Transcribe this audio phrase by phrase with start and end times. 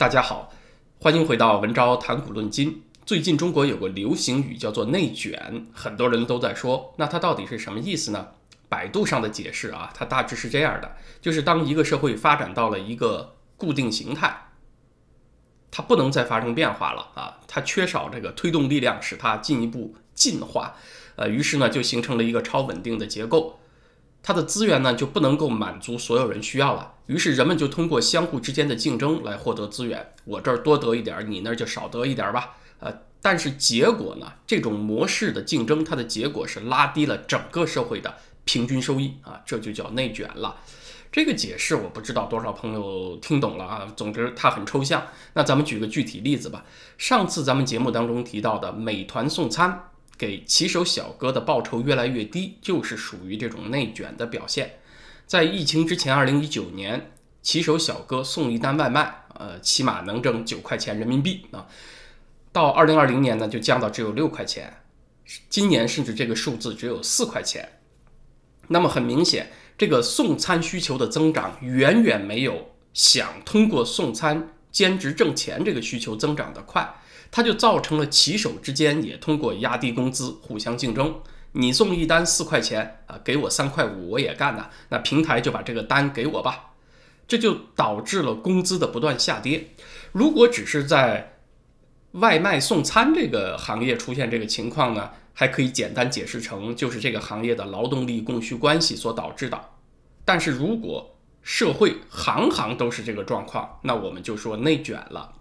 [0.00, 0.50] 大家好，
[0.98, 2.84] 欢迎回到文昭谈古论今。
[3.04, 8.28] 最近中国有个流行语叫做“内卷”，很多人都在说，那它到底是什么意思呢？
[8.70, 14.52] 百度上的解释啊，它大致是这样的：就是当一个社会发展到了一个固定形态，
[15.70, 20.76] 它不能再发生变化了啊，它缺少这个推动力量，使它进一步进化，
[21.16, 23.60] 呃，于是呢就形成了一个超稳定的结构。
[24.22, 30.12] 它的资源呢就不能够满足所有人需要了，于是人们就通过相互之间的竞争来获得资源。
[30.24, 32.56] 我这儿多得一点儿，你那儿就少得一点儿吧。
[32.80, 38.14] 呃，但是结果呢，这种模式的竞争，它的结果是拉低了整个社会的
[38.44, 40.56] 平均收益啊，这就叫内卷了。
[41.10, 43.92] 这个解释我不知道多少朋友听懂了啊。
[43.96, 45.02] 总之它很抽象。
[45.32, 46.64] 那咱们举个具体例子吧。
[46.98, 49.89] 上次咱们节目当中提到的美团送餐。
[50.20, 54.78] 给骑手小哥的报酬越来越低，就是属于这种内卷的表现。
[55.26, 61.66] 在疫情之前，二零一九年，骑手小哥送一单外卖，呃，起码能挣九块钱人民币啊。
[62.52, 64.82] 到二零二零年呢，就降到只有六块钱，
[65.48, 67.80] 今年甚至这个数字只有四块钱。
[68.68, 76.96] 那么很明显，这个送餐需求的增长远远没有想通过送餐兼职挣钱这个需求增长的快。
[77.30, 81.20] 它就造成了骑手之间也通过压低工资互相竞争。
[81.52, 84.70] 你送一单四块钱啊，给我三块五，我也干呐。
[84.88, 86.74] 那平台就把这个单给我吧，
[87.26, 89.70] 这就导致了工资的不断下跌。
[90.12, 91.38] 如果只是在
[92.12, 99.60] 外卖送餐这个行业出现这个情况呢，还可以简单解释成就是这个行业的劳动力供需关系所导致的。
[100.24, 105.32] 但是如果社会行行都是这个状况，那我们就说内卷了。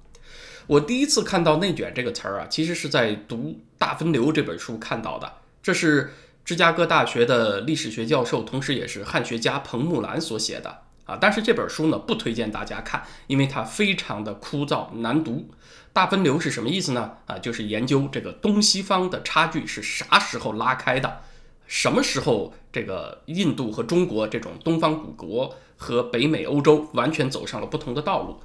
[0.70, 3.38] 我第一次看到“内卷”这个词儿啊，其实是在读
[3.80, 5.34] 《大分流》这本书看到的。
[5.64, 6.14] 这是
[6.46, 11.18] 芝加哥大学的历史学教授，同时也是汉学家彭木兰所写的啊。
[11.20, 15.50] 但是这本书呢，不推荐大家看，因为它非常的枯燥难读。
[15.92, 17.14] 大分流是什么意思呢？
[17.26, 21.22] 啊，就是研究这个东西方的差距是啥时候拉开的，
[21.66, 28.40] 什么时候这个印度和中国这种东方古国和北美、欧洲完全走上了不同的道路。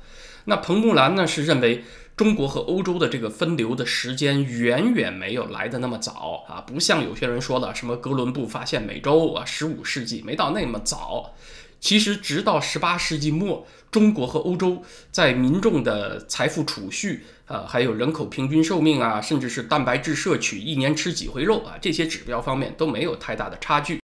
[0.46, 1.84] 那彭木兰呢，是认为。
[2.16, 11.34] 中国和欧洲的这个分流的时间远远没有来的那么早啊，不像有些人说的什么哥伦布发现美洲啊，十五世纪没到那么早。
[11.80, 14.80] 其实直到十八世纪末，中国和欧洲
[15.10, 24.00] 在民众的财富储蓄啊，还有人口平均寿命啊，甚至是蛋白质摄取，一年吃几回肉啊，这些指标方面都没有太大的差距。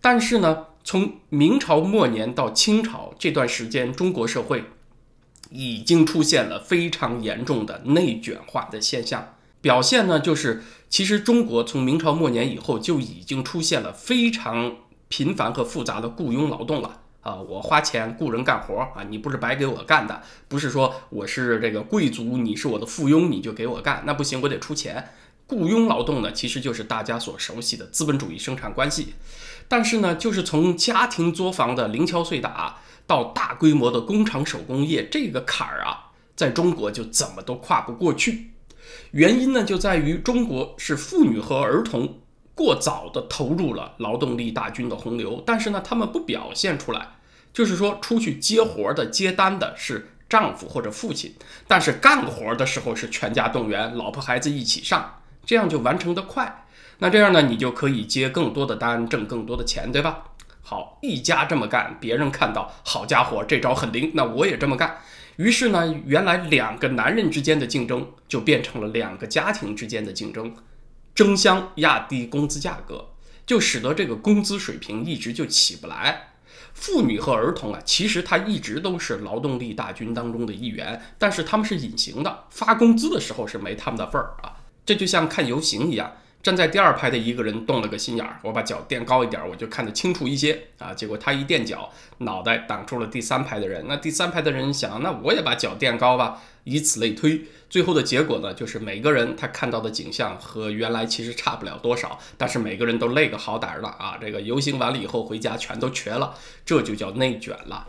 [0.00, 4.64] 但是呢，从明朝末年到清朝这段时间，中国社会。
[5.52, 14.76] 已经出现了非常严重的内卷化的现象，表现呢就是，其实中国从明朝末年以后就已经出现了非常
[15.08, 17.34] 频繁和复杂的雇佣劳动了啊！
[17.34, 25.10] 我花钱雇人干活啊，你不是白给我干的，不是说我是这个贵族，你是我的附庸，你就给我干，那不行，我得出钱。
[25.48, 29.14] 雇佣劳动呢，其实就是大家所熟悉的资本主义生产关系，
[29.70, 32.80] 但是呢，就是从家庭作坊的零敲碎打。
[33.06, 38.52] 到大规模的工厂手工业这个坎儿啊，在中国就怎么都跨不过去。
[39.10, 42.20] 原因呢，就在于中国是妇女和儿童
[42.54, 47.16] 过早的投入了劳动力大军的洪流，但是呢，他们不表现出来，
[47.52, 51.34] 就是说出去接活的、接单的是丈夫或者父亲，
[51.66, 56.59] 但是干活的时候是全家动员，老婆孩子一起上，这样就完成的快。
[57.00, 60.24] 那这样呢，你就可以接更多的单，挣更多的钱，对吧？
[60.62, 64.98] 好，一家这么干，别人看到，好家伙，这招很灵，那我也这么干。
[65.36, 70.54] 于是呢，原来两个男人之间的竞争，就变成了两个家庭之间的竞争，
[71.14, 73.08] 争相压低工资价格，
[73.46, 76.34] 就使得这个工资水平一直就起不来。
[76.74, 84.60] 妇女和儿童啊，其实他一直都是劳动力大军当中的一员，但是他们是隐形的，发工资的时候是没他们的份儿啊。
[84.84, 86.12] 这就像看游行一样。
[86.42, 90.94] 站在第二排的一个人动了个心眼儿，我把脚垫高一点，我就看得清楚一些啊。
[90.94, 93.84] 结果他一垫脚，脑袋挡住了第三排的人。
[93.86, 97.42] 那第三排的人想，那我也把脚垫高吧，以此类推。
[97.68, 104.16] 最后的结果呢，就是每个人他看到的景象和原来其实差不了多少，但是每个人都累个好歹的啊。
[104.18, 106.34] 这个游行完了以后回家全都瘸了，
[106.64, 107.86] 这就叫内卷了。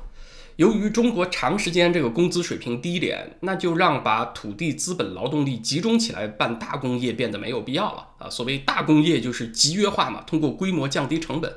[0.62, 8.30] 由于中国长时间这个工资水平低廉，那就让把土地、资本、劳动力集中起来办大工业变得没有必要了啊！
[8.30, 11.52] 所谓大工业就是集约化嘛，通过规模降低成本。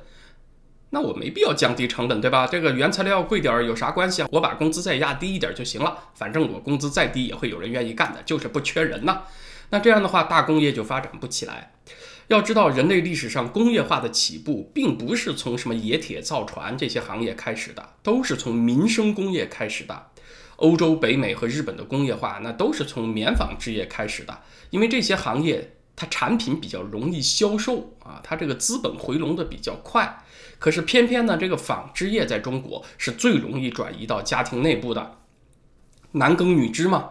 [0.88, 2.46] 那我没必要降低成本，对吧？
[2.46, 4.28] 这个原材料贵点儿有啥关系啊？
[4.32, 9.24] 我把工资再压低一点就行了，反正我工资再低也会有人愿意干的，就是不缺人呐。
[9.68, 11.73] 那这样的话，大工业就发展不起来。
[12.28, 20.10] 要知道，人类历史上工业化的起步，并不是从什么冶铁造船这些行业开始的，都是从民生工业开始的。
[20.56, 24.40] 欧洲、北美和日本的工业化，那都是从棉纺织业开始的，
[24.70, 30.24] 因为这些行业它产品比较容易销售啊，它这个资本回笼的比较快。
[30.58, 35.18] 可是偏偏呢，这个纺织业在中国是最容易转移到家庭内部的，
[36.12, 37.10] 男耕女织嘛。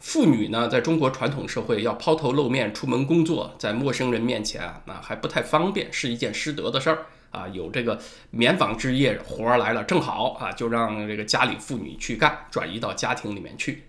[0.00, 7.46] 妇女呢，在中国传统社会要抛头露面出门工作，在陌生人面前啊，那还不太方便，是一件失德的事儿啊。
[7.48, 8.00] 有这个
[8.30, 13.84] 棉纺织业活儿来了，正好啊，就让这个家里妇女去干，转移到家庭里面去。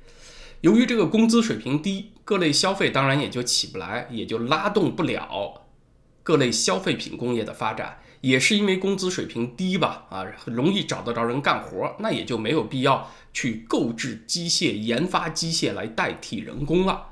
[0.60, 5.62] 由于这个工资水平低，各类消费当然也就起不来，也就拉动不了
[6.24, 8.00] 各类消费品工业的发展。
[8.20, 17.08] 也是因为工资水平低吧，啊，容易找得着人干活，那也就没有必要去购置机械、研发机械来代替人工了。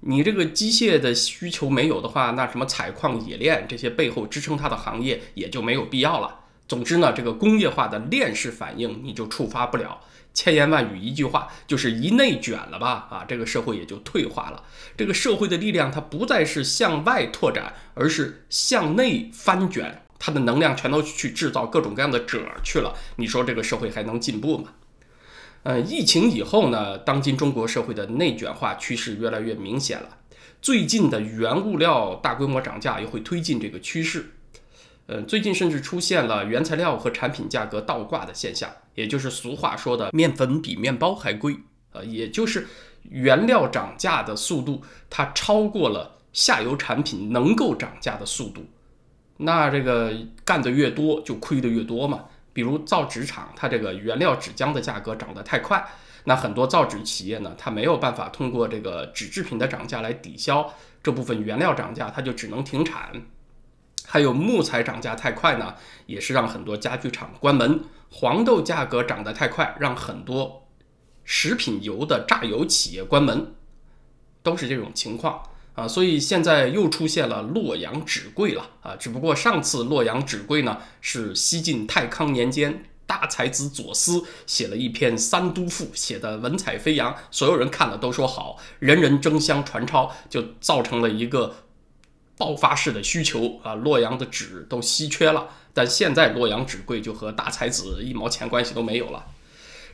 [0.00, 6.40] 你这个机械的需求没有的话，那什么采矿、冶炼这些背后支撑它的行业也就没有必要了。
[6.68, 10.00] 总之呢，这个工业化的链式反应你就触发不了。
[10.34, 14.62] 千言万语一句话，就是一内卷了吧，啊，这个社会也就退化了。
[14.96, 20.02] 这个社会的力量它不再是向外拓展，而是向内翻卷。
[20.20, 24.74] 它的能量全都去制造各种各样的褶去了，你说这个社会还能进步吗？
[25.64, 30.16] 呃，疫情以后呢，当今中国社会的内卷化趋势越来越明显了。
[30.62, 34.30] 最近的原物料大规模涨价又会推进这个趋势。
[35.06, 41.56] 呃，最近甚至出现了原材料和产品价格倒挂的现象，也就是俗话说的“面粉比面包还贵”。
[41.92, 42.66] 呃，也就是
[43.02, 48.66] 原料涨价的速度，它超过了下游产品能够涨价的速度。
[49.38, 50.12] 那这个
[50.44, 52.24] 干的越多，就亏的越多嘛。
[52.58, 55.88] 比如造纸厂，它这个原料纸浆的价格涨得太快，
[56.24, 63.12] 那很多造纸企业呢，它没有办法通过这个纸制品的涨价来抵消这部分原料涨价，它就只能停产。
[64.04, 65.76] 还有木材涨价太快呢，
[66.06, 67.84] 也是让很多家具厂关门。
[68.10, 70.66] 黄豆价格涨得太快，让很多
[71.22, 73.54] 食品油的榨油企业关门，
[74.42, 75.40] 都是这种情况。
[75.78, 78.96] 啊，所以现在又出现了洛阳纸贵了啊！
[78.96, 91.54] 只不过上次洛阳纸贵呢，是西晋太康年间大才子左思写了一篇《三都赋》，写的文采飞扬，所有人看了都说好，人人争相传抄，就造成了一个
[92.36, 93.76] 爆发式的需求啊！
[93.76, 99.26] 洛阳的纸都稀缺了，但现在洛阳纸贵就和大才子一毛钱关系都没有了。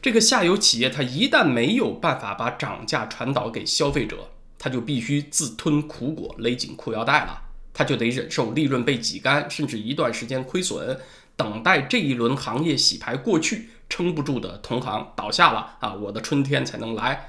[0.01, 4.31] 这个下游企业它一旦没有办法把涨价传导给消费者，
[4.65, 7.39] 他就必须自吞苦果，勒紧裤腰带了。
[7.75, 10.99] 他就得忍受利润被挤干，甚至一段时间亏损，
[11.37, 17.29] 等待这一轮行业洗牌过去，撑不住的同行倒下了啊，我的春天才能来。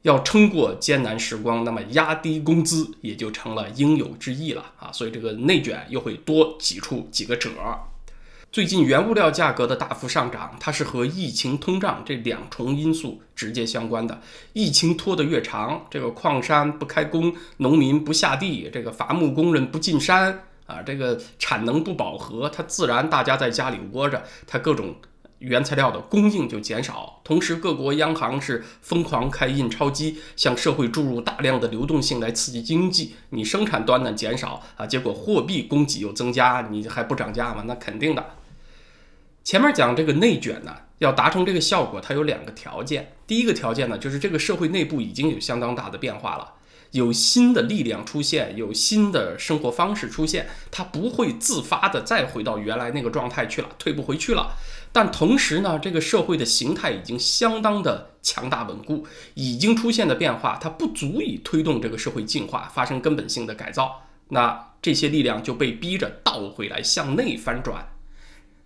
[0.00, 4.90] 要撑过艰难时光，那么压低工资也就成了应有之义了啊。
[4.90, 7.78] 所以这个内卷又会多挤出几个褶儿。
[8.50, 14.22] 最近原物料价格的大幅上涨，它是和疫情、通胀这两重因素直接相关的。
[14.54, 24.94] 疫情拖得越长，这个矿山不开工，农民不下地，这个伐木工人不进山啊，这个产能不饱和，它自然大家在家里窝着，它各种
[25.38, 27.20] 原材料的供应就减少。
[27.24, 33.14] 同时，各国央行是疯狂开印钞机，向社会注入大量的流动性来刺激经济。
[33.30, 37.64] 你生产端呢减少啊，结果货币供给又增加，你还不涨价吗？
[37.66, 38.24] 那肯定的。
[39.44, 43.12] 前面讲这个内卷呢，要达成这个效果，它有两个条件。
[43.26, 46.54] 第一个条件呢，就是这个社会内部已经有相当大的变化了，
[46.90, 54.56] 有新的力量出现，有新的生活方式出现，它不会自发的再回到原来那个状态去了，退不回去了。
[54.92, 64.02] 但同时呢，这个社会的形态已经相当的强大稳固，已经出现的变化，它不足以推动这个社会进化发生根本性的改造。
[64.30, 67.88] 那这些力量就被逼着倒回来向内翻转。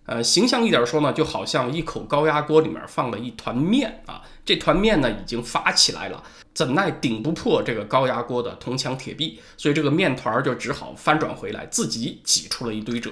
[0.05, 6.21] 呃，形象一点说呢，就好像一口高压锅里面放了一团面啊，这团面呢已经发起来了，
[6.53, 13.11] 怎奈顶不破这个高压锅的铜墙铁壁，所以这个面团就只好翻转回来，自己挤出了一堆褶。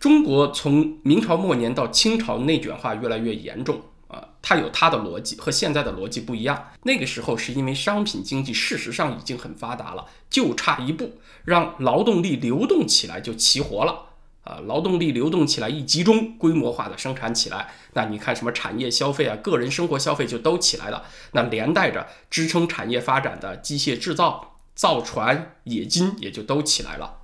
[0.00, 6.70] 中国从明朝末年到清朝内卷化越来越严重啊，它有它的逻辑，和现在的逻辑不一样。
[6.84, 14.06] 那个时候是因为商品经济事实上已经很发达了，就差一步让劳动力流动起来就齐活了。
[14.42, 21.04] 啊，劳动力流动起来一集中，规模化的生产起来，那你看什么产业消费啊，个人生活消费就都起来了。
[21.32, 27.18] 那连带着支撑产业发展的机械制造、造船、冶金也就都起来了。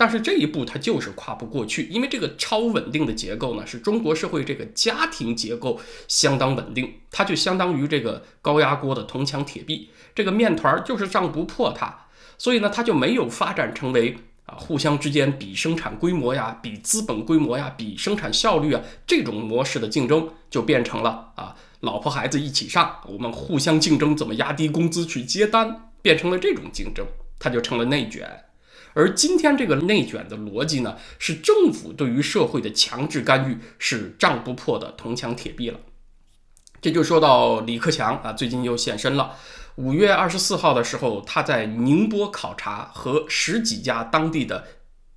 [0.00, 5.78] 但是这一步它就是跨不过去，因为这个超稳定的结构呢，是中国社会这个家庭结构
[6.08, 12.06] 相当稳定，它就相当于这个高压锅的铜墙铁壁，这个面团就是胀不破它，
[12.38, 14.16] 所以呢，它就没有发展成为。
[14.46, 27.06] 啊，互相之间比生产规模呀，比资本规模呀，比生产效率啊，这种模式的竞争就变成了啊，老婆孩子一起上，我们互相竞争，怎么压低工资去接单，变成了这种竞争，
[27.38, 28.28] 它就成了内卷。
[28.94, 35.80] 而今天这个内卷的逻辑呢，是政府对于社会的强制干预，是仗不破的铜墙铁壁了。
[36.80, 39.36] 这就说到李克强啊，最近又现身了。
[39.76, 44.64] 五月二十四号的时候，他在宁波考察，和十几家当地的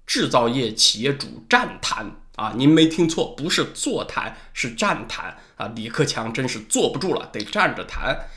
[0.05, 5.71] 制造业企业主站谈啊，您没听错，不是座谈，是站谈啊。
[5.75, 8.27] 李克强真是坐不住了，得站着谈。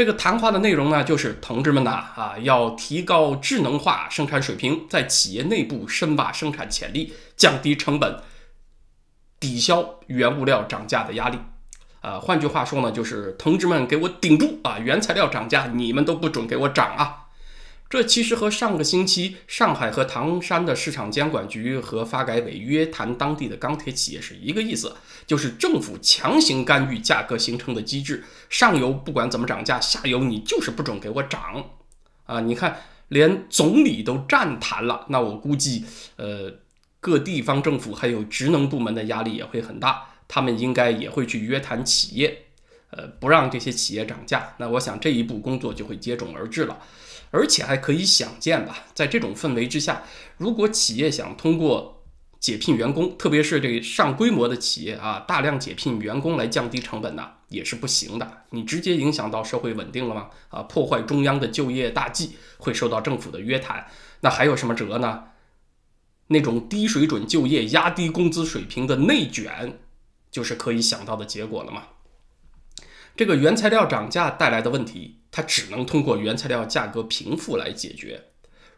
[0.00, 8.18] 这个谈话的内容呢，就是同志们呐啊，要提高智能化生产水平，在企业内部深挖生产潜力，降低成本，
[9.38, 11.38] 抵消原物料涨价的压力。
[12.00, 14.78] 呃，换句话说呢，就是同志们给我顶住啊！
[14.78, 17.19] 原材料涨价，你们都不准给我涨啊！
[17.90, 24.94] 这其实和上个星期上海和唐山的市场监管局和发改委约谈当地的钢铁企业是一个意思，
[25.26, 31.68] 就是政府强行干预价格形成的机制，上游不管怎么涨价，下游你就是不准给我涨
[32.26, 32.40] 啊！
[32.40, 36.60] 你看，连总理都站谈了，那我估计，呃，
[37.00, 40.06] 各地方政府还有职能部门的压力也会很大。
[40.28, 42.42] 他们应该也会去约谈企业，
[42.90, 44.54] 呃，不让这些企业涨价。
[44.58, 46.78] 那我想这一步工作就会接踵而至了，
[47.30, 50.02] 而且还可以想见吧，在这种氛围之下，
[50.36, 52.04] 如果企业想通过
[52.38, 58.44] 解聘员工，特别是这个上规模的企业啊，大量解聘员工来降低成本呢，也是不行的。
[58.50, 60.30] 你直接影响到社会稳定了吗？
[60.48, 63.86] 啊，破坏中央的就业大计，会受到政府的约谈。
[64.20, 65.24] 那还有什么辙呢？
[66.28, 69.78] 那种低水准就业、压低工资水平的内卷。
[70.30, 71.88] 就是可以想到的结果了嘛？
[73.16, 78.22] 这个原材料涨价带来的问题，它只能通过原材料价格平复来解决。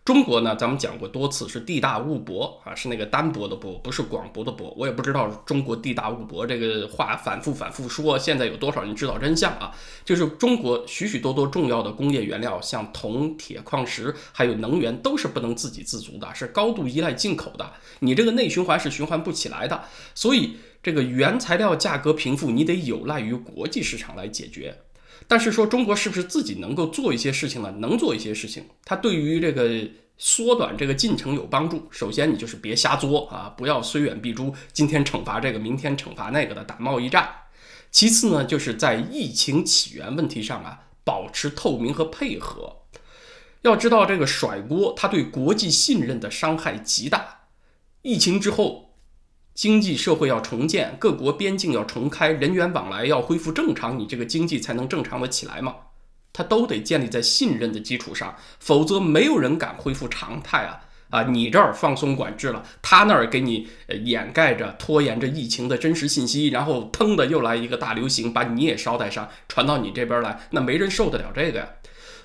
[0.04, 4.74] 中国呢，咱们讲过多次，是地大物博啊，是那个单薄的薄，不是广博的博。
[4.76, 9.72] 我也不知道中国地大物博这个话反复反复说，现在有多少人知道真相啊？
[10.04, 17.72] 就是中国许许多多重要的工业原料，像铜、铁、矿石，还有能源，都是不能自给自足的，是高度依赖进口的。
[18.00, 19.84] 你这个内循环是循环不起来的，
[20.16, 24.78] 所以这个原材料价格平复，你得有赖于国际市场来解决。
[25.32, 27.70] 但是说中国是不是自己能够做一些事情呢？
[27.78, 29.80] 能做一些事情，它对于这个
[30.18, 31.88] 缩短这个进程有帮助。
[31.90, 37.26] 首先，你就是别瞎作啊，不要虽远必诛，今天惩罚这个，明天惩罚那个的打贸易战。
[37.90, 42.82] 其次呢，就是在疫情起源问题上啊，保持透明和配合。
[43.62, 47.46] 要知道这个甩锅，它对国际信任的伤害极大。
[48.02, 48.91] 疫情之后。
[49.54, 55.74] 经济社会要重建，各国边境要重开，人员往来要恢复正常，你这个经济才能正常的起来嘛？
[56.32, 60.80] 它都得建立在信任的基础上，否则没有人敢恢复常态啊！
[61.10, 63.68] 啊，你这儿放松管制了，他那儿给你
[64.02, 71.68] 掩盖着、拖延着疫情的真实信息，然后腾的又来一个大流行，把你也捎带上，传到你这边来，那没人受得了这个呀！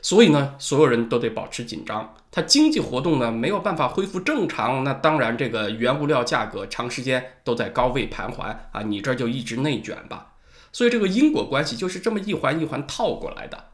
[0.01, 2.15] 所以呢，所有人都得保持紧张。
[2.31, 10.33] 它经济活动呢没有办法恢复正常，那当然这个原物料价格长时间都在高位盘桓啊，你这就一直内卷吧。
[10.71, 13.65] 所以这个因果关系就是这么一环一环套过来的。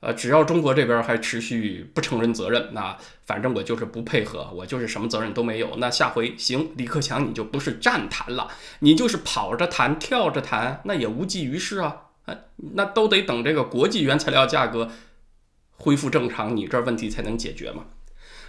[0.00, 5.76] 呃，只要中国这边还持续不承认责任，那反正我就是不配合，我就是什么责任都没有。
[5.76, 8.48] 那下回行，李克强你就不是站谈了，
[8.80, 12.08] 你就是跑着谈、跳着谈，那也无济于事啊。
[12.26, 14.90] 哎，那都得等这个国际原材料价格
[15.72, 17.84] 恢复正常，你这问题才能解决嘛。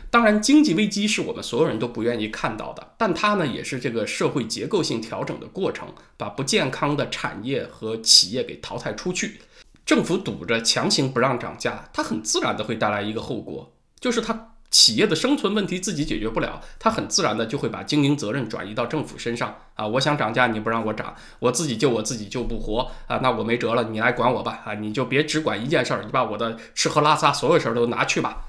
[0.09, 5.87] 当然，经济危机是我们所有人都不愿意看到的，但它呢也是这个社会结构性调整的过程，
[6.17, 9.39] 把不健康的产业和企业给淘汰出去。
[9.85, 14.52] 政府堵着强行不让涨价，它很自然的会带来一个后果，就是它。
[14.73, 19.85] 企业的生存问题自己解决不了，他很自然的就会把经营责任转移到政府身上啊！
[19.85, 23.19] 我想涨价，你不让我涨，我自己救我自己救不活啊！
[23.21, 24.73] 那我没辙了，你来管我吧啊！
[24.73, 28.45] 你就别只管一件事儿，你把我的吃喝拉撒所有事儿都拿去吧。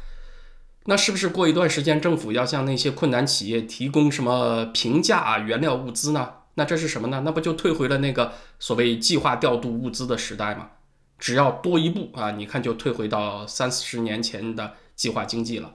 [0.87, 6.31] 那是不是过一段时间政府要向那些困难企业提供什么平价原料物资呢？
[6.55, 7.21] 那这是什么呢？
[7.23, 10.71] 那不就退回了那个所谓计划调度物资的时代吗？
[11.19, 15.71] 只要多一步啊，你看就退回到三四十年前的计划经济了。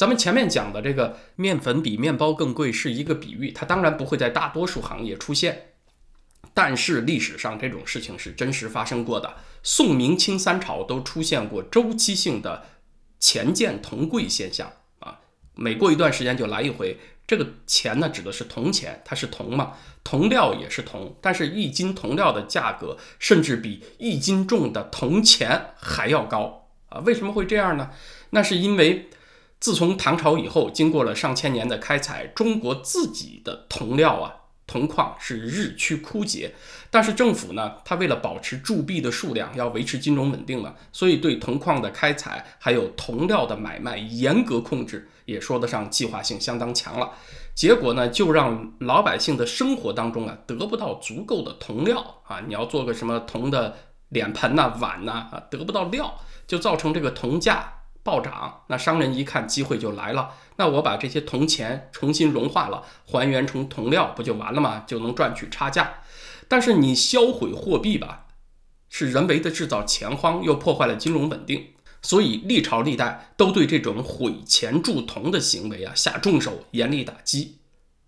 [0.00, 5.72] 咱们前面讲的这个面粉比面包更贵是一个比喻，它当然不会在大多数行业出现，
[6.54, 9.34] 但是历史上这种事情是真实发生过的。
[9.62, 12.64] 宋明清三朝都出现过周期性的
[13.18, 15.20] 钱贱铜贵现象啊，
[15.54, 16.98] 每过一段时间就来一回。
[17.26, 27.00] 这个钱呢指的是铜钱，它是铜嘛，铜料也是铜，但是一斤铜料的价格甚至比一斤重的铜钱还要高啊！
[27.00, 27.90] 为什么会这样呢？
[28.30, 29.10] 那是因为。
[29.60, 34.34] 自从唐朝以后，经过了上千年的开采，中国自己的铜料啊，
[34.66, 36.54] 铜矿是日趋枯竭。
[36.90, 47.10] 但是政府呢，它为了保持铸币的数量，要维持金融稳定嘛，所以对铜矿的开采还有铜料的买卖严格控制，也说得上计划性相当强了。
[47.54, 53.76] 结果呢，就让老百姓的生活当中啊，得不到足够的铜料啊，你要做个什么铜的
[54.08, 57.74] 脸盆呐、碗呐啊，得不到料，就造成这个铜价。
[58.02, 64.84] 暴涨，那商人一看机会就来了，那我把这些铜钱重新融化了，还原成铜料，不就完了吗？
[64.86, 66.00] 就能赚取差价。
[66.48, 68.26] 但是你销毁货币吧，
[68.88, 77.58] 是人为的制造钱荒，又破坏了金融稳定，所以历朝历代都对这种毁钱铸铜的行为啊下重手，严厉打击。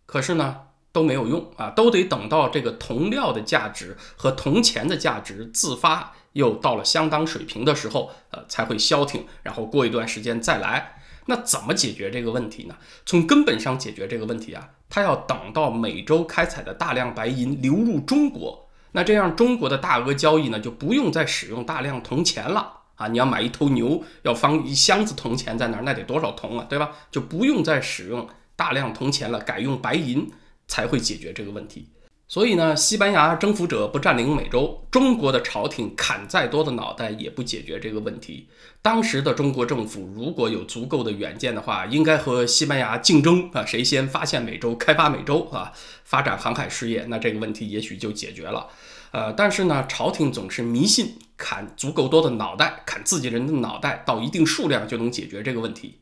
[0.07, 6.15] 可是呢都没有用啊，都得等到这个铜料的价值和铜钱的价值自发。
[6.33, 10.97] 又到了相当水平的时候，呃，才会消停，然后过一段时间再来。
[11.27, 12.77] 那怎么解决这个问题呢？
[13.07, 23.07] 从根本上解决这个问题啊，它要等到美洲开采的大量白银流入中国，那这样中国的大额交易呢，就不用再使用大量铜钱了啊！
[23.07, 26.91] 你要买一头牛，要放一箱子铜钱在那儿，那得多少铜啊，对吧？
[27.13, 30.29] 就不用再使用大量铜钱了，改用白银
[30.67, 31.89] 才会解决这个问题。
[32.33, 38.49] 所以呢，西班牙征服者不占领美洲，中国的朝廷砍再多的脑袋也不解决这个问题。
[38.81, 45.75] 当时的中国政府如果有足够的远见的话，应该和西班牙竞争啊，谁先发现美洲、开发美洲啊，
[46.05, 48.67] 发展航海事业，那这个问题也许就解决了。
[49.11, 55.99] 呃，但是呢，朝廷总是迷信砍足够多的脑袋，砍自己人的脑袋到一定数量就能解决这个问题。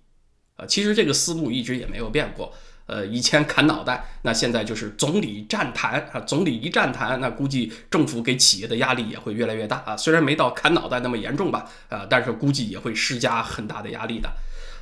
[0.59, 2.53] 呃，其实这个思路一直也没有变过。
[2.91, 9.97] 呃，以前砍脑袋，那现在就是总理站台啊，总理一站台，那估计政府给企业的压力也会越来越大啊。
[9.97, 14.29] 虽然没到砍脑袋那么严重吧，呃，但是估计也会施加很大的压力的。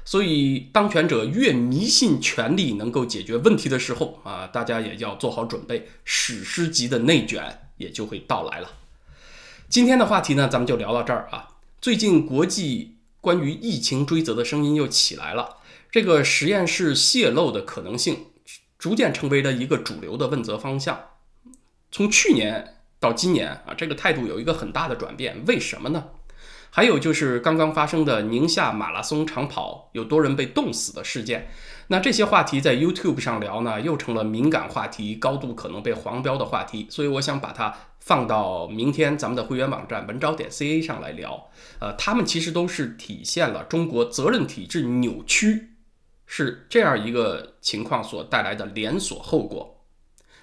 [0.06, 8.70] 所以，当权者越迷信权力能够解决问题的时候啊，大家也要做好准备，史诗级的内卷也就会到来了。
[9.68, 11.48] 今天的话题呢，咱们就聊到这儿啊。
[11.82, 15.57] 最近国际关于疫情追责的声音又起来了。
[15.90, 18.26] 这个实验室泄露的可能性
[18.78, 21.00] 逐渐成为了一个主流的问责方向。
[21.90, 25.42] 从去年到今年啊，这个态度有一个很大的转变。
[25.46, 26.08] 为什么呢？
[26.70, 31.48] 还有就是刚刚发生的宁夏马拉松长跑有多人被冻死的事件。
[31.86, 36.86] 那这些话题在 YouTube 上聊呢，又成了敏感话题，高度可能被黄标的话题。
[36.90, 41.48] 所以我想把它放到明天咱们的会员网站文招点 ca 上来聊。
[41.78, 45.67] 呃，他们其实都是体现了中国责任体制扭曲。
[46.28, 49.74] 是这样一个情况所带来的连锁后果。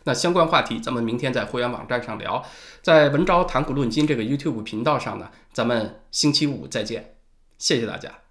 [0.03, 2.43] 那相关话题，咱们明天在会员网站上聊，
[2.81, 7.15] 在文昭谈股论金这个 YouTube 频道上呢，咱们星期五再见，
[7.57, 8.24] 谢谢大家。